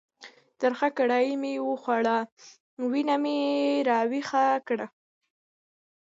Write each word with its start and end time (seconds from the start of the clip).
ترخه 0.59 0.89
کړایي 0.97 1.33
چې 1.35 1.39
مې 1.41 1.53
وخوړه، 1.67 2.17
وینه 2.91 3.15
مې 3.23 3.37
را 3.89 3.99
ویښه 4.11 4.45
کړه. 4.67 4.87